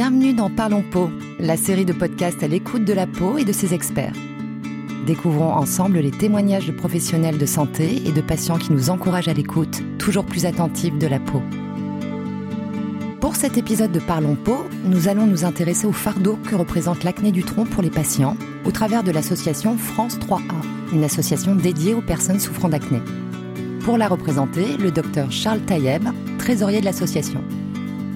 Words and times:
Bienvenue 0.00 0.32
dans 0.32 0.48
Parlons 0.48 0.84
Peau, 0.88 1.10
la 1.40 1.56
série 1.56 1.84
de 1.84 1.92
podcasts 1.92 2.44
à 2.44 2.46
l'écoute 2.46 2.84
de 2.84 2.92
la 2.92 3.08
peau 3.08 3.36
et 3.36 3.44
de 3.44 3.50
ses 3.50 3.74
experts. 3.74 4.12
Découvrons 5.08 5.52
ensemble 5.52 5.98
les 5.98 6.12
témoignages 6.12 6.68
de 6.68 6.72
professionnels 6.72 7.36
de 7.36 7.46
santé 7.46 8.06
et 8.06 8.12
de 8.12 8.20
patients 8.20 8.58
qui 8.58 8.72
nous 8.72 8.90
encouragent 8.90 9.26
à 9.26 9.32
l'écoute, 9.32 9.82
toujours 9.98 10.24
plus 10.24 10.46
attentifs 10.46 10.96
de 10.96 11.08
la 11.08 11.18
peau. 11.18 11.42
Pour 13.20 13.34
cet 13.34 13.58
épisode 13.58 13.90
de 13.90 13.98
Parlons 13.98 14.36
Peau, 14.36 14.66
nous 14.84 15.08
allons 15.08 15.26
nous 15.26 15.44
intéresser 15.44 15.88
au 15.88 15.92
fardeau 15.92 16.38
que 16.48 16.54
représente 16.54 17.02
l'acné 17.02 17.32
du 17.32 17.42
tronc 17.42 17.64
pour 17.64 17.82
les 17.82 17.90
patients 17.90 18.36
au 18.66 18.70
travers 18.70 19.02
de 19.02 19.10
l'association 19.10 19.76
France 19.76 20.16
3A, 20.20 20.92
une 20.92 21.02
association 21.02 21.56
dédiée 21.56 21.94
aux 21.94 22.02
personnes 22.02 22.38
souffrant 22.38 22.68
d'acné. 22.68 23.00
Pour 23.80 23.98
la 23.98 24.06
représenter, 24.06 24.76
le 24.76 24.92
docteur 24.92 25.32
Charles 25.32 25.62
Taïeb, 25.62 26.04
trésorier 26.38 26.78
de 26.78 26.84
l'association. 26.84 27.42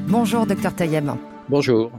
Bonjour 0.06 0.46
docteur 0.46 0.76
Taïeb. 0.76 1.10
Bonjour. 1.52 1.92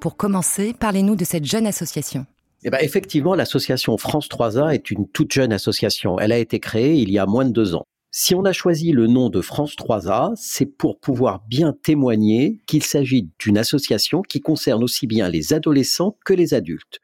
Pour 0.00 0.16
commencer, 0.16 0.72
parlez-nous 0.72 1.16
de 1.16 1.24
cette 1.26 1.44
jeune 1.44 1.66
association. 1.66 2.24
Eh 2.64 2.70
ben, 2.70 2.78
effectivement, 2.80 3.34
l'association 3.34 3.98
France 3.98 4.26
3A 4.26 4.72
est 4.72 4.90
une 4.90 5.06
toute 5.06 5.32
jeune 5.32 5.52
association. 5.52 6.18
Elle 6.18 6.32
a 6.32 6.38
été 6.38 6.60
créée 6.60 6.94
il 6.94 7.10
y 7.10 7.18
a 7.18 7.26
moins 7.26 7.44
de 7.44 7.50
deux 7.50 7.74
ans. 7.74 7.84
Si 8.10 8.34
on 8.34 8.46
a 8.46 8.54
choisi 8.54 8.92
le 8.92 9.06
nom 9.06 9.28
de 9.28 9.42
France 9.42 9.76
3A, 9.76 10.32
c'est 10.36 10.64
pour 10.64 10.98
pouvoir 10.98 11.44
bien 11.46 11.74
témoigner 11.74 12.62
qu'il 12.66 12.82
s'agit 12.82 13.28
d'une 13.38 13.58
association 13.58 14.22
qui 14.22 14.40
concerne 14.40 14.82
aussi 14.82 15.06
bien 15.06 15.28
les 15.28 15.52
adolescents 15.52 16.16
que 16.24 16.32
les 16.32 16.54
adultes. 16.54 17.00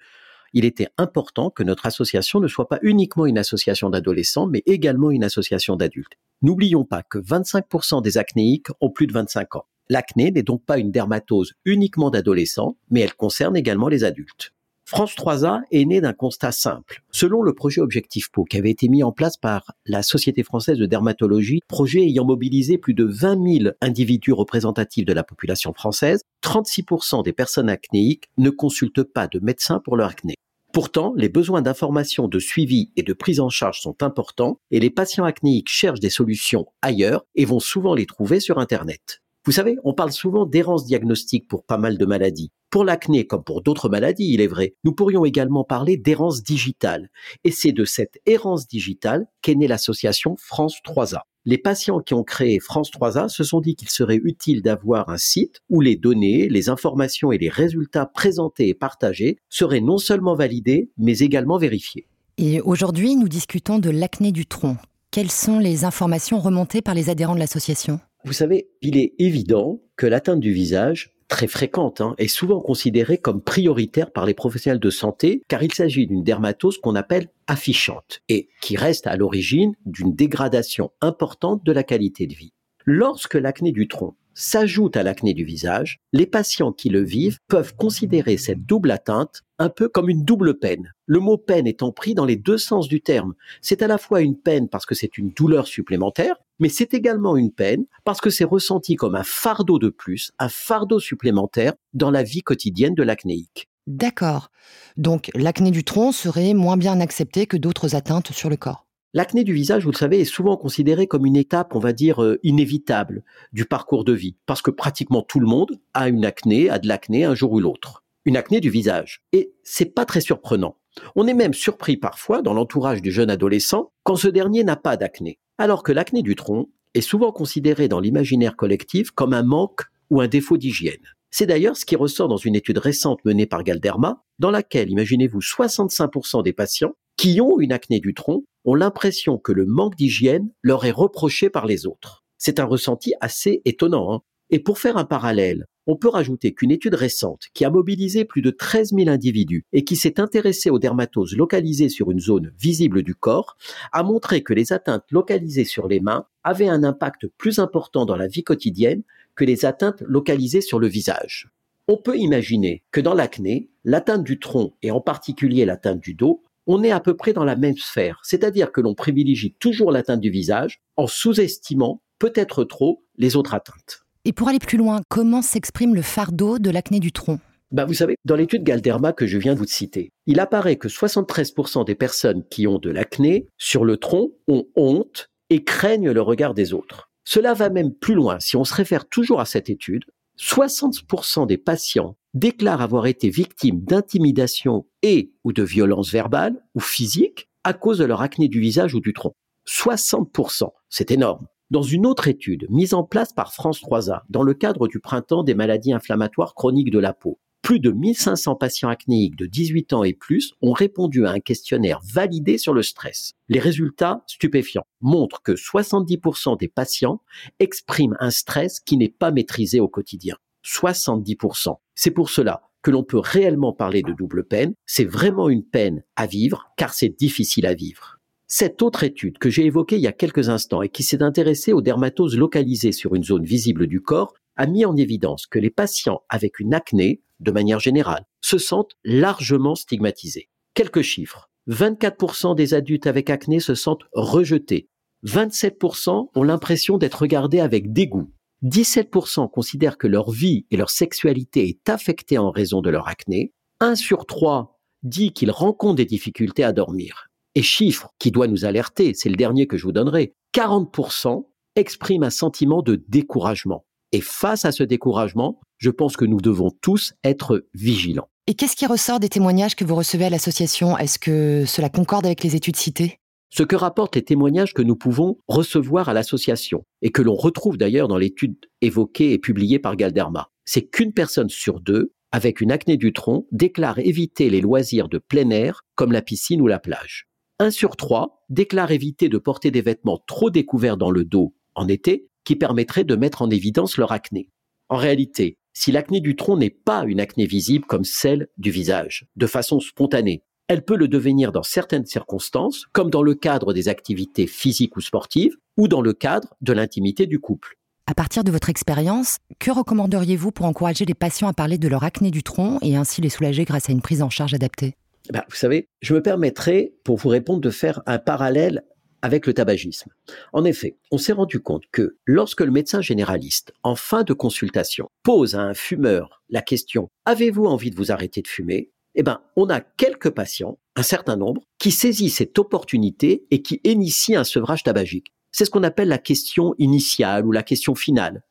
Il 0.54 0.64
était 0.64 0.88
important 0.96 1.50
que 1.50 1.62
notre 1.62 1.84
association 1.84 2.40
ne 2.40 2.48
soit 2.48 2.68
pas 2.68 2.78
uniquement 2.80 3.26
une 3.26 3.36
association 3.36 3.90
d'adolescents, 3.90 4.46
mais 4.46 4.62
également 4.64 5.10
une 5.10 5.24
association 5.24 5.76
d'adultes. 5.76 6.14
N'oublions 6.40 6.86
pas 6.86 7.02
que 7.02 7.18
25% 7.18 8.00
des 8.00 8.16
acnéiques 8.16 8.68
ont 8.80 8.88
plus 8.88 9.06
de 9.06 9.12
25 9.12 9.56
ans. 9.56 9.66
L'acné 9.92 10.30
n'est 10.30 10.42
donc 10.42 10.64
pas 10.64 10.78
une 10.78 10.90
dermatose 10.90 11.52
uniquement 11.66 12.08
d'adolescents, 12.08 12.78
mais 12.88 13.00
elle 13.00 13.12
concerne 13.12 13.58
également 13.58 13.88
les 13.88 14.04
adultes. 14.04 14.54
France 14.86 15.14
3A 15.14 15.60
est 15.70 15.84
née 15.84 16.00
d'un 16.00 16.14
constat 16.14 16.50
simple. 16.50 17.02
Selon 17.10 17.42
le 17.42 17.52
projet 17.52 17.82
Objectif 17.82 18.30
Peau 18.32 18.44
qui 18.44 18.56
avait 18.56 18.70
été 18.70 18.88
mis 18.88 19.02
en 19.02 19.12
place 19.12 19.36
par 19.36 19.74
la 19.84 20.02
Société 20.02 20.44
française 20.44 20.78
de 20.78 20.86
dermatologie, 20.86 21.60
projet 21.68 22.00
ayant 22.00 22.24
mobilisé 22.24 22.78
plus 22.78 22.94
de 22.94 23.04
20 23.04 23.58
000 23.64 23.74
individus 23.82 24.32
représentatifs 24.32 25.04
de 25.04 25.12
la 25.12 25.24
population 25.24 25.74
française, 25.74 26.22
36% 26.42 27.22
des 27.22 27.34
personnes 27.34 27.68
acnéiques 27.68 28.30
ne 28.38 28.48
consultent 28.48 29.02
pas 29.02 29.26
de 29.26 29.40
médecin 29.40 29.78
pour 29.78 29.98
leur 29.98 30.08
acné. 30.08 30.36
Pourtant, 30.72 31.12
les 31.18 31.28
besoins 31.28 31.60
d'information, 31.60 32.28
de 32.28 32.38
suivi 32.38 32.92
et 32.96 33.02
de 33.02 33.12
prise 33.12 33.40
en 33.40 33.50
charge 33.50 33.82
sont 33.82 34.02
importants 34.02 34.58
et 34.70 34.80
les 34.80 34.88
patients 34.88 35.24
acnéiques 35.24 35.68
cherchent 35.68 36.00
des 36.00 36.08
solutions 36.08 36.64
ailleurs 36.80 37.26
et 37.34 37.44
vont 37.44 37.60
souvent 37.60 37.94
les 37.94 38.06
trouver 38.06 38.40
sur 38.40 38.58
Internet. 38.58 39.21
Vous 39.44 39.50
savez, 39.50 39.76
on 39.82 39.92
parle 39.92 40.12
souvent 40.12 40.46
d'errance 40.46 40.84
diagnostique 40.84 41.48
pour 41.48 41.64
pas 41.64 41.76
mal 41.76 41.98
de 41.98 42.06
maladies. 42.06 42.52
Pour 42.70 42.84
l'acné, 42.84 43.26
comme 43.26 43.42
pour 43.42 43.60
d'autres 43.60 43.88
maladies, 43.88 44.32
il 44.32 44.40
est 44.40 44.46
vrai, 44.46 44.76
nous 44.84 44.92
pourrions 44.92 45.24
également 45.24 45.64
parler 45.64 45.96
d'errance 45.96 46.44
digitale. 46.44 47.10
Et 47.42 47.50
c'est 47.50 47.72
de 47.72 47.84
cette 47.84 48.20
errance 48.24 48.68
digitale 48.68 49.26
qu'est 49.42 49.56
née 49.56 49.66
l'association 49.66 50.36
France 50.36 50.78
3A. 50.86 51.22
Les 51.44 51.58
patients 51.58 51.98
qui 51.98 52.14
ont 52.14 52.22
créé 52.22 52.60
France 52.60 52.92
3A 52.92 53.28
se 53.28 53.42
sont 53.42 53.60
dit 53.60 53.74
qu'il 53.74 53.88
serait 53.90 54.20
utile 54.22 54.62
d'avoir 54.62 55.08
un 55.08 55.18
site 55.18 55.58
où 55.68 55.80
les 55.80 55.96
données, 55.96 56.48
les 56.48 56.68
informations 56.68 57.32
et 57.32 57.38
les 57.38 57.48
résultats 57.48 58.06
présentés 58.06 58.68
et 58.68 58.74
partagés 58.74 59.38
seraient 59.48 59.80
non 59.80 59.98
seulement 59.98 60.36
validés, 60.36 60.92
mais 60.98 61.18
également 61.18 61.58
vérifiés. 61.58 62.06
Et 62.38 62.60
aujourd'hui, 62.60 63.16
nous 63.16 63.28
discutons 63.28 63.80
de 63.80 63.90
l'acné 63.90 64.30
du 64.30 64.46
tronc. 64.46 64.76
Quelles 65.10 65.32
sont 65.32 65.58
les 65.58 65.84
informations 65.84 66.38
remontées 66.38 66.80
par 66.80 66.94
les 66.94 67.10
adhérents 67.10 67.34
de 67.34 67.40
l'association? 67.40 67.98
Vous 68.24 68.32
savez, 68.32 68.68
il 68.80 68.96
est 68.96 69.14
évident 69.18 69.80
que 69.96 70.06
l'atteinte 70.06 70.40
du 70.40 70.52
visage, 70.52 71.14
très 71.28 71.46
fréquente, 71.46 72.00
hein, 72.00 72.14
est 72.18 72.28
souvent 72.28 72.60
considérée 72.60 73.18
comme 73.18 73.42
prioritaire 73.42 74.10
par 74.10 74.26
les 74.26 74.34
professionnels 74.34 74.80
de 74.80 74.90
santé, 74.90 75.42
car 75.48 75.62
il 75.62 75.72
s'agit 75.72 76.06
d'une 76.06 76.22
dermatose 76.22 76.78
qu'on 76.78 76.94
appelle 76.94 77.28
affichante 77.46 78.20
et 78.28 78.48
qui 78.60 78.76
reste 78.76 79.06
à 79.06 79.16
l'origine 79.16 79.74
d'une 79.86 80.14
dégradation 80.14 80.90
importante 81.00 81.64
de 81.64 81.72
la 81.72 81.82
qualité 81.82 82.26
de 82.26 82.34
vie. 82.34 82.52
Lorsque 82.84 83.34
l'acné 83.34 83.72
du 83.72 83.88
tronc 83.88 84.14
s'ajoute 84.34 84.96
à 84.96 85.02
l'acné 85.02 85.34
du 85.34 85.44
visage, 85.44 86.00
les 86.12 86.26
patients 86.26 86.72
qui 86.72 86.88
le 86.88 87.02
vivent 87.02 87.38
peuvent 87.48 87.74
considérer 87.74 88.36
cette 88.36 88.64
double 88.64 88.90
atteinte 88.90 89.42
un 89.58 89.68
peu 89.68 89.88
comme 89.88 90.08
une 90.08 90.24
double 90.24 90.58
peine. 90.58 90.92
Le 91.06 91.20
mot 91.20 91.38
peine 91.38 91.66
étant 91.66 91.92
pris 91.92 92.14
dans 92.14 92.24
les 92.24 92.36
deux 92.36 92.58
sens 92.58 92.88
du 92.88 93.00
terme. 93.00 93.34
C'est 93.60 93.82
à 93.82 93.86
la 93.86 93.98
fois 93.98 94.20
une 94.20 94.36
peine 94.36 94.68
parce 94.68 94.86
que 94.86 94.94
c'est 94.94 95.18
une 95.18 95.30
douleur 95.30 95.66
supplémentaire, 95.66 96.36
mais 96.58 96.68
c'est 96.68 96.94
également 96.94 97.36
une 97.36 97.52
peine 97.52 97.84
parce 98.04 98.20
que 98.20 98.30
c'est 98.30 98.44
ressenti 98.44 98.96
comme 98.96 99.14
un 99.14 99.24
fardeau 99.24 99.78
de 99.78 99.88
plus, 99.88 100.32
un 100.38 100.48
fardeau 100.48 101.00
supplémentaire 101.00 101.74
dans 101.92 102.10
la 102.10 102.22
vie 102.22 102.42
quotidienne 102.42 102.94
de 102.94 103.02
l'acnéique. 103.02 103.68
D'accord. 103.86 104.50
Donc 104.96 105.30
l'acné 105.34 105.70
du 105.70 105.84
tronc 105.84 106.12
serait 106.12 106.54
moins 106.54 106.76
bien 106.76 107.00
accepté 107.00 107.46
que 107.46 107.56
d'autres 107.56 107.94
atteintes 107.94 108.32
sur 108.32 108.48
le 108.48 108.56
corps. 108.56 108.86
L'acné 109.14 109.44
du 109.44 109.52
visage, 109.52 109.84
vous 109.84 109.90
le 109.90 109.96
savez, 109.96 110.20
est 110.20 110.24
souvent 110.24 110.56
considéré 110.56 111.06
comme 111.06 111.26
une 111.26 111.36
étape, 111.36 111.74
on 111.74 111.78
va 111.78 111.92
dire, 111.92 112.22
euh, 112.22 112.38
inévitable 112.42 113.22
du 113.52 113.66
parcours 113.66 114.04
de 114.04 114.14
vie, 114.14 114.36
parce 114.46 114.62
que 114.62 114.70
pratiquement 114.70 115.20
tout 115.20 115.38
le 115.38 115.46
monde 115.46 115.78
a 115.92 116.08
une 116.08 116.24
acné, 116.24 116.70
a 116.70 116.78
de 116.78 116.88
l'acné 116.88 117.24
un 117.24 117.34
jour 117.34 117.52
ou 117.52 117.60
l'autre. 117.60 118.04
Une 118.24 118.38
acné 118.38 118.60
du 118.60 118.70
visage. 118.70 119.22
Et 119.32 119.52
c'est 119.64 119.94
pas 119.94 120.06
très 120.06 120.22
surprenant. 120.22 120.78
On 121.14 121.26
est 121.26 121.34
même 121.34 121.52
surpris 121.52 121.98
parfois 121.98 122.40
dans 122.40 122.54
l'entourage 122.54 123.02
du 123.02 123.12
jeune 123.12 123.28
adolescent 123.28 123.92
quand 124.02 124.16
ce 124.16 124.28
dernier 124.28 124.64
n'a 124.64 124.76
pas 124.76 124.96
d'acné. 124.96 125.38
Alors 125.58 125.82
que 125.82 125.92
l'acné 125.92 126.22
du 126.22 126.34
tronc 126.34 126.70
est 126.94 127.02
souvent 127.02 127.32
considéré 127.32 127.88
dans 127.88 128.00
l'imaginaire 128.00 128.56
collectif 128.56 129.10
comme 129.10 129.34
un 129.34 129.42
manque 129.42 129.82
ou 130.08 130.22
un 130.22 130.28
défaut 130.28 130.56
d'hygiène. 130.56 131.04
C'est 131.30 131.46
d'ailleurs 131.46 131.76
ce 131.76 131.84
qui 131.84 131.96
ressort 131.96 132.28
dans 132.28 132.36
une 132.38 132.54
étude 132.54 132.78
récente 132.78 133.24
menée 133.26 133.46
par 133.46 133.62
Galderma, 133.62 134.24
dans 134.38 134.50
laquelle, 134.50 134.90
imaginez-vous, 134.90 135.40
65% 135.40 136.42
des 136.42 136.52
patients 136.52 136.94
qui 137.16 137.40
ont 137.40 137.60
une 137.60 137.72
acné 137.72 138.00
du 138.00 138.14
tronc 138.14 138.44
ont 138.64 138.74
l'impression 138.74 139.38
que 139.38 139.52
le 139.52 139.66
manque 139.66 139.96
d'hygiène 139.96 140.50
leur 140.62 140.84
est 140.84 140.90
reproché 140.90 141.50
par 141.50 141.66
les 141.66 141.86
autres. 141.86 142.24
C'est 142.38 142.60
un 142.60 142.64
ressenti 142.64 143.14
assez 143.20 143.62
étonnant. 143.64 144.12
Hein. 144.12 144.20
et 144.50 144.58
pour 144.58 144.78
faire 144.78 144.96
un 144.96 145.04
parallèle, 145.04 145.66
on 145.86 145.96
peut 145.96 146.08
rajouter 146.08 146.54
qu'une 146.54 146.70
étude 146.70 146.94
récente 146.94 147.46
qui 147.54 147.64
a 147.64 147.70
mobilisé 147.70 148.24
plus 148.24 148.42
de 148.42 148.50
13 148.50 148.92
000 148.94 149.08
individus 149.08 149.64
et 149.72 149.84
qui 149.84 149.96
s'est 149.96 150.20
intéressée 150.20 150.70
aux 150.70 150.78
dermatoses 150.78 151.36
localisées 151.36 151.88
sur 151.88 152.10
une 152.10 152.20
zone 152.20 152.52
visible 152.58 153.02
du 153.02 153.14
corps 153.14 153.56
a 153.92 154.02
montré 154.02 154.42
que 154.42 154.52
les 154.52 154.72
atteintes 154.72 155.04
localisées 155.10 155.64
sur 155.64 155.88
les 155.88 156.00
mains 156.00 156.26
avaient 156.44 156.68
un 156.68 156.84
impact 156.84 157.26
plus 157.36 157.58
important 157.58 158.06
dans 158.06 158.16
la 158.16 158.28
vie 158.28 158.44
quotidienne 158.44 159.02
que 159.34 159.44
les 159.44 159.64
atteintes 159.64 160.02
localisées 160.06 160.60
sur 160.60 160.78
le 160.78 160.86
visage. 160.86 161.50
On 161.88 161.96
peut 161.96 162.16
imaginer 162.16 162.84
que 162.92 163.00
dans 163.00 163.14
l'acné, 163.14 163.70
l'atteinte 163.84 164.22
du 164.22 164.38
tronc 164.38 164.74
et 164.82 164.92
en 164.92 165.00
particulier 165.00 165.64
l'atteinte 165.64 166.00
du 166.00 166.14
dos 166.14 166.42
on 166.66 166.82
est 166.82 166.90
à 166.90 167.00
peu 167.00 167.16
près 167.16 167.32
dans 167.32 167.44
la 167.44 167.56
même 167.56 167.76
sphère, 167.76 168.20
c'est-à-dire 168.22 168.72
que 168.72 168.80
l'on 168.80 168.94
privilégie 168.94 169.54
toujours 169.58 169.92
l'atteinte 169.92 170.20
du 170.20 170.30
visage 170.30 170.80
en 170.96 171.06
sous-estimant 171.06 172.02
peut-être 172.18 172.64
trop 172.64 173.04
les 173.16 173.36
autres 173.36 173.54
atteintes. 173.54 174.04
Et 174.24 174.32
pour 174.32 174.48
aller 174.48 174.60
plus 174.60 174.78
loin, 174.78 175.00
comment 175.08 175.42
s'exprime 175.42 175.94
le 175.94 176.02
fardeau 176.02 176.58
de 176.58 176.70
l'acné 176.70 177.00
du 177.00 177.10
tronc? 177.10 177.40
Bah 177.72 177.86
vous 177.86 177.94
savez, 177.94 178.16
dans 178.24 178.36
l'étude 178.36 178.64
Galderma 178.64 179.12
que 179.12 179.26
je 179.26 179.38
viens 179.38 179.54
de 179.54 179.58
vous 179.58 179.66
citer, 179.66 180.12
il 180.26 180.40
apparaît 180.40 180.76
que 180.76 180.88
73% 180.88 181.86
des 181.86 181.94
personnes 181.94 182.44
qui 182.50 182.66
ont 182.66 182.78
de 182.78 182.90
l'acné 182.90 183.48
sur 183.56 183.84
le 183.84 183.96
tronc 183.96 184.30
ont 184.46 184.66
honte 184.76 185.30
et 185.48 185.64
craignent 185.64 186.10
le 186.10 186.20
regard 186.20 186.54
des 186.54 186.74
autres. 186.74 187.10
Cela 187.24 187.54
va 187.54 187.70
même 187.70 187.94
plus 187.94 188.14
loin 188.14 188.38
si 188.40 188.56
on 188.56 188.64
se 188.64 188.74
réfère 188.74 189.08
toujours 189.08 189.40
à 189.40 189.46
cette 189.46 189.70
étude. 189.70 190.04
60% 190.38 191.46
des 191.46 191.58
patients 191.58 192.16
déclarent 192.34 192.80
avoir 192.80 193.06
été 193.06 193.28
victimes 193.28 193.80
d'intimidation 193.80 194.86
et 195.02 195.32
ou 195.44 195.52
de 195.52 195.62
violences 195.62 196.10
verbales 196.10 196.64
ou 196.74 196.80
physiques 196.80 197.48
à 197.64 197.72
cause 197.72 197.98
de 197.98 198.04
leur 198.04 198.22
acné 198.22 198.48
du 198.48 198.60
visage 198.60 198.94
ou 198.94 199.00
du 199.00 199.12
tronc. 199.12 199.34
60%, 199.66 200.70
c'est 200.88 201.10
énorme. 201.10 201.46
Dans 201.70 201.82
une 201.82 202.06
autre 202.06 202.28
étude 202.28 202.66
mise 202.68 202.92
en 202.92 203.04
place 203.04 203.32
par 203.32 203.52
France 203.54 203.80
3A 203.80 204.22
dans 204.28 204.42
le 204.42 204.54
cadre 204.54 204.88
du 204.88 205.00
printemps 205.00 205.42
des 205.42 205.54
maladies 205.54 205.92
inflammatoires 205.92 206.54
chroniques 206.54 206.90
de 206.90 206.98
la 206.98 207.12
peau, 207.12 207.38
plus 207.62 207.78
de 207.78 207.90
1500 207.90 208.56
patients 208.56 208.88
acnéiques 208.88 209.36
de 209.36 209.46
18 209.46 209.92
ans 209.92 210.04
et 210.04 210.12
plus 210.12 210.52
ont 210.60 210.72
répondu 210.72 211.24
à 211.24 211.30
un 211.30 211.40
questionnaire 211.40 212.00
validé 212.04 212.58
sur 212.58 212.74
le 212.74 212.82
stress. 212.82 213.32
Les 213.48 213.60
résultats 213.60 214.24
stupéfiants 214.26 214.84
montrent 215.00 215.42
que 215.42 215.52
70% 215.52 216.58
des 216.58 216.68
patients 216.68 217.22
expriment 217.60 218.16
un 218.18 218.30
stress 218.30 218.80
qui 218.80 218.96
n'est 218.96 219.08
pas 219.08 219.30
maîtrisé 219.30 219.80
au 219.80 219.88
quotidien. 219.88 220.36
70%. 220.64 221.76
C'est 221.94 222.10
pour 222.10 222.30
cela 222.30 222.62
que 222.82 222.90
l'on 222.90 223.04
peut 223.04 223.18
réellement 223.18 223.72
parler 223.72 224.02
de 224.02 224.12
double 224.12 224.44
peine. 224.44 224.74
C'est 224.86 225.04
vraiment 225.04 225.48
une 225.48 225.64
peine 225.64 226.02
à 226.16 226.26
vivre 226.26 226.66
car 226.76 226.92
c'est 226.92 227.16
difficile 227.16 227.66
à 227.66 227.74
vivre. 227.74 228.18
Cette 228.48 228.82
autre 228.82 229.02
étude 229.04 229.38
que 229.38 229.48
j'ai 229.48 229.64
évoquée 229.64 229.96
il 229.96 230.02
y 230.02 230.08
a 230.08 230.12
quelques 230.12 230.50
instants 230.50 230.82
et 230.82 230.90
qui 230.90 231.04
s'est 231.04 231.22
intéressée 231.22 231.72
aux 231.72 231.80
dermatoses 231.80 232.36
localisées 232.36 232.92
sur 232.92 233.14
une 233.14 233.24
zone 233.24 233.44
visible 233.44 233.86
du 233.86 234.00
corps 234.00 234.34
a 234.56 234.66
mis 234.66 234.84
en 234.84 234.96
évidence 234.96 235.46
que 235.46 235.58
les 235.58 235.70
patients 235.70 236.22
avec 236.28 236.60
une 236.60 236.74
acné, 236.74 237.22
de 237.40 237.50
manière 237.50 237.80
générale, 237.80 238.26
se 238.40 238.58
sentent 238.58 238.96
largement 239.04 239.74
stigmatisés. 239.74 240.48
Quelques 240.74 241.02
chiffres. 241.02 241.50
24% 241.68 242.56
des 242.56 242.74
adultes 242.74 243.06
avec 243.06 243.30
acné 243.30 243.60
se 243.60 243.74
sentent 243.74 244.04
rejetés. 244.12 244.88
27% 245.24 246.30
ont 246.34 246.42
l'impression 246.42 246.98
d'être 246.98 247.22
regardés 247.22 247.60
avec 247.60 247.92
dégoût. 247.92 248.32
17% 248.64 249.50
considèrent 249.50 249.98
que 249.98 250.06
leur 250.06 250.30
vie 250.30 250.66
et 250.70 250.76
leur 250.76 250.90
sexualité 250.90 251.68
est 251.68 251.88
affectée 251.88 252.38
en 252.38 252.50
raison 252.50 252.80
de 252.80 252.90
leur 252.90 253.08
acné. 253.08 253.52
1 253.80 253.96
sur 253.96 254.26
3 254.26 254.80
dit 255.02 255.32
qu'il 255.32 255.50
rencontre 255.50 255.96
des 255.96 256.04
difficultés 256.04 256.64
à 256.64 256.72
dormir. 256.72 257.28
Et 257.54 257.62
chiffre 257.62 258.10
qui 258.18 258.30
doit 258.30 258.46
nous 258.46 258.64
alerter, 258.64 259.14
c'est 259.14 259.28
le 259.28 259.36
dernier 259.36 259.66
que 259.66 259.76
je 259.76 259.84
vous 259.84 259.92
donnerai, 259.92 260.34
40% 260.54 261.46
expriment 261.76 262.24
un 262.24 262.30
sentiment 262.30 262.82
de 262.82 263.02
découragement. 263.08 263.84
Et 264.12 264.20
face 264.20 264.64
à 264.66 264.72
ce 264.72 264.82
découragement, 264.82 265.58
je 265.78 265.90
pense 265.90 266.16
que 266.16 266.26
nous 266.26 266.40
devons 266.40 266.70
tous 266.82 267.14
être 267.24 267.66
vigilants. 267.74 268.28
Et 268.46 268.54
qu'est-ce 268.54 268.76
qui 268.76 268.86
ressort 268.86 269.20
des 269.20 269.28
témoignages 269.28 269.74
que 269.74 269.84
vous 269.84 269.94
recevez 269.94 270.26
à 270.26 270.30
l'association? 270.30 270.98
Est-ce 270.98 271.18
que 271.18 271.64
cela 271.66 271.88
concorde 271.88 272.26
avec 272.26 272.42
les 272.42 272.54
études 272.54 272.76
citées? 272.76 273.18
Ce 273.50 273.62
que 273.62 273.76
rapportent 273.76 274.16
les 274.16 274.24
témoignages 274.24 274.74
que 274.74 274.82
nous 274.82 274.96
pouvons 274.96 275.38
recevoir 275.46 276.08
à 276.08 276.12
l'association, 276.14 276.84
et 277.02 277.10
que 277.10 277.22
l'on 277.22 277.34
retrouve 277.34 277.76
d'ailleurs 277.76 278.08
dans 278.08 278.16
l'étude 278.16 278.56
évoquée 278.80 279.32
et 279.32 279.38
publiée 279.38 279.78
par 279.78 279.96
Galderma, 279.96 280.48
c'est 280.64 280.88
qu'une 280.88 281.12
personne 281.12 281.50
sur 281.50 281.80
deux, 281.80 282.12
avec 282.32 282.60
une 282.60 282.72
acné 282.72 282.96
du 282.96 283.12
tronc, 283.12 283.46
déclare 283.52 283.98
éviter 283.98 284.50
les 284.50 284.60
loisirs 284.60 285.08
de 285.08 285.18
plein 285.18 285.50
air, 285.50 285.82
comme 285.94 286.12
la 286.12 286.22
piscine 286.22 286.62
ou 286.62 286.66
la 286.66 286.78
plage. 286.78 287.28
Un 287.58 287.70
sur 287.70 287.96
trois 287.96 288.42
déclare 288.48 288.90
éviter 288.90 289.28
de 289.28 289.38
porter 289.38 289.70
des 289.70 289.82
vêtements 289.82 290.22
trop 290.26 290.50
découverts 290.50 290.96
dans 290.96 291.10
le 291.10 291.24
dos 291.24 291.54
en 291.74 291.88
été, 291.88 292.28
qui 292.44 292.56
permettraient 292.56 293.04
de 293.04 293.16
mettre 293.16 293.42
en 293.42 293.50
évidence 293.50 293.96
leur 293.96 294.12
acné. 294.12 294.48
En 294.88 294.96
réalité, 294.96 295.58
si 295.74 295.92
l'acné 295.92 296.20
du 296.20 296.36
tronc 296.36 296.56
n'est 296.56 296.70
pas 296.70 297.04
une 297.06 297.20
acné 297.20 297.46
visible 297.46 297.86
comme 297.86 298.04
celle 298.04 298.48
du 298.58 298.70
visage, 298.70 299.26
de 299.36 299.46
façon 299.46 299.80
spontanée, 299.80 300.42
elle 300.68 300.84
peut 300.84 300.96
le 300.96 301.08
devenir 301.08 301.52
dans 301.52 301.62
certaines 301.62 302.06
circonstances, 302.06 302.86
comme 302.92 303.10
dans 303.10 303.22
le 303.22 303.34
cadre 303.34 303.72
des 303.72 303.88
activités 303.88 304.46
physiques 304.46 304.96
ou 304.96 305.00
sportives, 305.00 305.56
ou 305.76 305.88
dans 305.88 306.00
le 306.00 306.12
cadre 306.12 306.54
de 306.60 306.72
l'intimité 306.72 307.26
du 307.26 307.38
couple. 307.38 307.76
À 308.06 308.14
partir 308.14 308.42
de 308.42 308.50
votre 308.50 308.68
expérience, 308.68 309.38
que 309.58 309.70
recommanderiez-vous 309.70 310.50
pour 310.50 310.66
encourager 310.66 311.04
les 311.04 311.14
patients 311.14 311.48
à 311.48 311.52
parler 311.52 311.78
de 311.78 311.88
leur 311.88 312.04
acné 312.04 312.30
du 312.30 312.42
tronc 312.42 312.78
et 312.82 312.96
ainsi 312.96 313.20
les 313.20 313.28
soulager 313.28 313.64
grâce 313.64 313.88
à 313.88 313.92
une 313.92 314.02
prise 314.02 314.22
en 314.22 314.30
charge 314.30 314.54
adaptée? 314.54 314.96
Ben, 315.30 315.42
Vous 315.48 315.56
savez, 315.56 315.88
je 316.00 316.14
me 316.14 316.22
permettrai, 316.22 316.94
pour 317.04 317.16
vous 317.16 317.28
répondre, 317.28 317.60
de 317.60 317.70
faire 317.70 318.02
un 318.06 318.18
parallèle 318.18 318.82
avec 319.22 319.46
le 319.46 319.54
tabagisme. 319.54 320.10
En 320.52 320.64
effet, 320.64 320.98
on 321.10 321.18
s'est 321.18 321.32
rendu 321.32 321.60
compte 321.60 321.84
que 321.92 322.18
lorsque 322.26 322.60
le 322.60 322.70
médecin 322.70 323.00
généraliste, 323.00 323.72
en 323.82 323.94
fin 323.94 324.24
de 324.24 324.32
consultation, 324.32 325.08
pose 325.22 325.54
à 325.54 325.62
un 325.62 325.74
fumeur 325.74 326.42
la 326.50 326.60
question 326.60 327.08
Avez-vous 327.24 327.64
envie 327.64 327.90
de 327.90 327.96
vous 327.96 328.12
arrêter 328.12 328.42
de 328.42 328.48
fumer? 328.48 328.90
Eh 329.14 329.22
ben, 329.22 329.40
on 329.56 329.68
a 329.68 329.80
quelques 329.80 330.30
patients, 330.30 330.78
un 330.96 331.02
certain 331.02 331.36
nombre, 331.36 331.62
qui 331.78 331.90
saisissent 331.90 332.36
cette 332.36 332.58
opportunité 332.58 333.46
et 333.50 333.62
qui 333.62 333.80
initient 333.84 334.40
un 334.40 334.44
sevrage 334.44 334.82
tabagique. 334.82 335.32
C'est 335.52 335.66
ce 335.66 335.70
qu'on 335.70 335.82
appelle 335.82 336.08
la 336.08 336.18
question 336.18 336.74
initiale 336.78 337.46
ou 337.46 337.52
la 337.52 337.62
question 337.62 337.94
finale. 337.94 338.42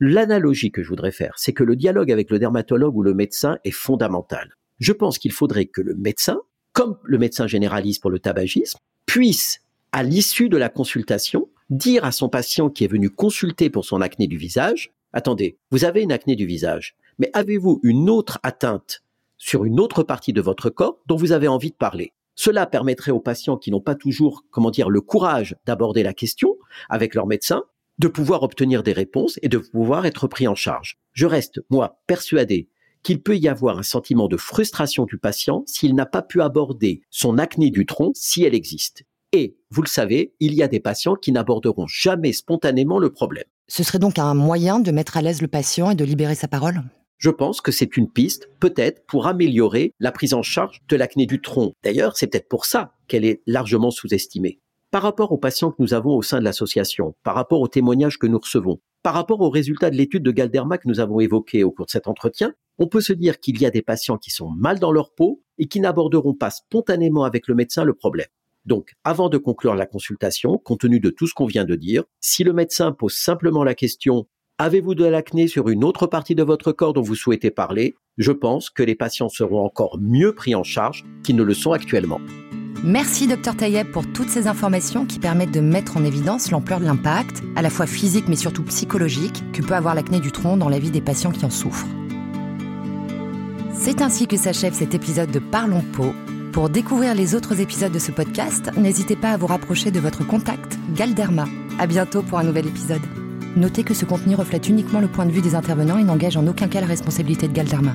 L'analogie 0.00 0.72
que 0.72 0.82
je 0.82 0.88
voudrais 0.88 1.12
faire, 1.12 1.34
c'est 1.36 1.52
que 1.52 1.64
le 1.64 1.76
dialogue 1.76 2.10
avec 2.10 2.30
le 2.30 2.38
dermatologue 2.38 2.96
ou 2.96 3.02
le 3.02 3.12
médecin 3.12 3.58
est 3.64 3.70
fondamental. 3.70 4.56
Je 4.78 4.92
pense 4.92 5.18
qu'il 5.18 5.32
faudrait 5.32 5.66
que 5.66 5.82
le 5.82 5.94
médecin, 5.94 6.40
comme 6.72 6.98
le 7.04 7.18
médecin 7.18 7.46
généraliste 7.46 8.00
pour 8.00 8.10
le 8.10 8.18
tabagisme, 8.18 8.78
puisse 9.04 9.60
à 9.92 10.02
l'issue 10.02 10.48
de 10.48 10.56
la 10.56 10.68
consultation, 10.68 11.48
dire 11.68 12.04
à 12.04 12.12
son 12.12 12.28
patient 12.28 12.70
qui 12.70 12.84
est 12.84 12.90
venu 12.90 13.10
consulter 13.10 13.70
pour 13.70 13.84
son 13.84 14.00
acné 14.00 14.26
du 14.26 14.36
visage, 14.36 14.92
attendez, 15.12 15.58
vous 15.70 15.84
avez 15.84 16.02
une 16.02 16.12
acné 16.12 16.36
du 16.36 16.46
visage, 16.46 16.96
mais 17.18 17.30
avez-vous 17.32 17.80
une 17.82 18.08
autre 18.08 18.38
atteinte 18.42 19.02
sur 19.36 19.64
une 19.64 19.80
autre 19.80 20.02
partie 20.02 20.32
de 20.32 20.40
votre 20.40 20.70
corps 20.70 20.98
dont 21.06 21.16
vous 21.16 21.32
avez 21.32 21.48
envie 21.48 21.70
de 21.70 21.76
parler? 21.76 22.12
Cela 22.34 22.66
permettrait 22.66 23.10
aux 23.10 23.20
patients 23.20 23.56
qui 23.56 23.70
n'ont 23.70 23.80
pas 23.80 23.94
toujours, 23.94 24.44
comment 24.50 24.70
dire, 24.70 24.88
le 24.88 25.00
courage 25.00 25.56
d'aborder 25.66 26.02
la 26.02 26.14
question 26.14 26.56
avec 26.88 27.14
leur 27.14 27.26
médecin, 27.26 27.64
de 27.98 28.08
pouvoir 28.08 28.42
obtenir 28.42 28.82
des 28.82 28.94
réponses 28.94 29.38
et 29.42 29.48
de 29.48 29.58
pouvoir 29.58 30.06
être 30.06 30.26
pris 30.26 30.48
en 30.48 30.54
charge. 30.54 30.98
Je 31.12 31.26
reste, 31.26 31.60
moi, 31.68 32.00
persuadé 32.06 32.68
qu'il 33.02 33.22
peut 33.22 33.36
y 33.36 33.48
avoir 33.48 33.78
un 33.78 33.82
sentiment 33.82 34.28
de 34.28 34.36
frustration 34.36 35.04
du 35.04 35.18
patient 35.18 35.64
s'il 35.66 35.94
n'a 35.94 36.06
pas 36.06 36.22
pu 36.22 36.40
aborder 36.40 37.02
son 37.10 37.38
acné 37.38 37.70
du 37.70 37.86
tronc 37.86 38.12
si 38.14 38.44
elle 38.44 38.54
existe. 38.54 39.04
Et, 39.32 39.56
vous 39.70 39.82
le 39.82 39.88
savez, 39.88 40.34
il 40.40 40.54
y 40.54 40.62
a 40.62 40.68
des 40.68 40.80
patients 40.80 41.14
qui 41.14 41.30
n'aborderont 41.30 41.86
jamais 41.86 42.32
spontanément 42.32 42.98
le 42.98 43.12
problème. 43.12 43.44
Ce 43.68 43.84
serait 43.84 44.00
donc 44.00 44.18
un 44.18 44.34
moyen 44.34 44.80
de 44.80 44.90
mettre 44.90 45.16
à 45.16 45.22
l'aise 45.22 45.40
le 45.40 45.46
patient 45.46 45.90
et 45.90 45.94
de 45.94 46.04
libérer 46.04 46.34
sa 46.34 46.48
parole? 46.48 46.82
Je 47.18 47.30
pense 47.30 47.60
que 47.60 47.70
c'est 47.70 47.96
une 47.96 48.10
piste, 48.10 48.48
peut-être, 48.58 49.04
pour 49.06 49.28
améliorer 49.28 49.92
la 50.00 50.10
prise 50.10 50.34
en 50.34 50.42
charge 50.42 50.80
de 50.88 50.96
l'acné 50.96 51.26
du 51.26 51.40
tronc. 51.40 51.74
D'ailleurs, 51.84 52.16
c'est 52.16 52.26
peut-être 52.26 52.48
pour 52.48 52.64
ça 52.64 52.94
qu'elle 53.06 53.24
est 53.24 53.42
largement 53.46 53.90
sous-estimée. 53.90 54.58
Par 54.90 55.02
rapport 55.02 55.30
aux 55.30 55.38
patients 55.38 55.70
que 55.70 55.80
nous 55.80 55.94
avons 55.94 56.16
au 56.16 56.22
sein 56.22 56.40
de 56.40 56.44
l'association, 56.44 57.14
par 57.22 57.36
rapport 57.36 57.60
aux 57.60 57.68
témoignages 57.68 58.18
que 58.18 58.26
nous 58.26 58.38
recevons, 58.38 58.80
par 59.04 59.14
rapport 59.14 59.40
aux 59.40 59.50
résultats 59.50 59.90
de 59.90 59.96
l'étude 59.96 60.24
de 60.24 60.32
Galderma 60.32 60.78
que 60.78 60.88
nous 60.88 60.98
avons 60.98 61.20
évoquée 61.20 61.62
au 61.62 61.70
cours 61.70 61.86
de 61.86 61.90
cet 61.90 62.08
entretien, 62.08 62.52
on 62.78 62.88
peut 62.88 63.00
se 63.00 63.12
dire 63.12 63.38
qu'il 63.38 63.60
y 63.60 63.66
a 63.66 63.70
des 63.70 63.82
patients 63.82 64.18
qui 64.18 64.30
sont 64.30 64.50
mal 64.50 64.80
dans 64.80 64.90
leur 64.90 65.14
peau 65.14 65.42
et 65.58 65.68
qui 65.68 65.78
n'aborderont 65.78 66.34
pas 66.34 66.50
spontanément 66.50 67.24
avec 67.24 67.46
le 67.46 67.54
médecin 67.54 67.84
le 67.84 67.94
problème. 67.94 68.26
Donc, 68.70 68.92
avant 69.02 69.28
de 69.28 69.36
conclure 69.36 69.74
la 69.74 69.84
consultation, 69.84 70.56
compte 70.56 70.82
tenu 70.82 71.00
de 71.00 71.10
tout 71.10 71.26
ce 71.26 71.34
qu'on 71.34 71.46
vient 71.46 71.64
de 71.64 71.74
dire, 71.74 72.04
si 72.20 72.44
le 72.44 72.52
médecin 72.52 72.92
pose 72.92 73.14
simplement 73.14 73.64
la 73.64 73.74
question 73.74 74.28
Avez-vous 74.58 74.94
de 74.94 75.04
l'acné 75.04 75.48
sur 75.48 75.70
une 75.70 75.82
autre 75.82 76.06
partie 76.06 76.36
de 76.36 76.44
votre 76.44 76.70
corps 76.70 76.92
dont 76.92 77.02
vous 77.02 77.16
souhaitez 77.16 77.50
parler 77.50 77.96
Je 78.16 78.30
pense 78.30 78.70
que 78.70 78.84
les 78.84 78.94
patients 78.94 79.28
seront 79.28 79.64
encore 79.64 79.98
mieux 80.00 80.36
pris 80.36 80.54
en 80.54 80.62
charge 80.62 81.04
qu'ils 81.24 81.34
ne 81.34 81.42
le 81.42 81.52
sont 81.52 81.72
actuellement. 81.72 82.20
Merci 82.84 83.26
Dr 83.26 83.56
Tayeb 83.56 83.90
pour 83.90 84.06
toutes 84.12 84.28
ces 84.28 84.46
informations 84.46 85.04
qui 85.04 85.18
permettent 85.18 85.50
de 85.50 85.58
mettre 85.58 85.96
en 85.96 86.04
évidence 86.04 86.52
l'ampleur 86.52 86.78
de 86.78 86.84
l'impact, 86.84 87.42
à 87.56 87.62
la 87.62 87.70
fois 87.70 87.86
physique 87.86 88.28
mais 88.28 88.36
surtout 88.36 88.62
psychologique, 88.62 89.42
que 89.52 89.62
peut 89.62 89.74
avoir 89.74 89.96
l'acné 89.96 90.20
du 90.20 90.30
tronc 90.30 90.56
dans 90.56 90.68
la 90.68 90.78
vie 90.78 90.92
des 90.92 91.00
patients 91.00 91.32
qui 91.32 91.44
en 91.44 91.50
souffrent. 91.50 91.88
C'est 93.72 94.00
ainsi 94.00 94.28
que 94.28 94.36
s'achève 94.36 94.74
cet 94.74 94.94
épisode 94.94 95.32
de 95.32 95.40
Parlons 95.40 95.82
Peau. 95.92 96.12
Pour 96.52 96.68
découvrir 96.68 97.14
les 97.14 97.36
autres 97.36 97.60
épisodes 97.60 97.92
de 97.92 98.00
ce 98.00 98.10
podcast, 98.10 98.72
n'hésitez 98.76 99.14
pas 99.14 99.30
à 99.30 99.36
vous 99.36 99.46
rapprocher 99.46 99.92
de 99.92 100.00
votre 100.00 100.26
contact 100.26 100.78
Galderma. 100.96 101.44
À 101.78 101.86
bientôt 101.86 102.22
pour 102.22 102.40
un 102.40 102.42
nouvel 102.42 102.66
épisode. 102.66 103.02
Notez 103.56 103.84
que 103.84 103.94
ce 103.94 104.04
contenu 104.04 104.34
reflète 104.34 104.68
uniquement 104.68 105.00
le 105.00 105.06
point 105.06 105.26
de 105.26 105.30
vue 105.30 105.42
des 105.42 105.54
intervenants 105.54 105.98
et 105.98 106.04
n'engage 106.04 106.36
en 106.36 106.46
aucun 106.48 106.66
cas 106.66 106.80
la 106.80 106.88
responsabilité 106.88 107.46
de 107.46 107.52
Galderma. 107.52 107.94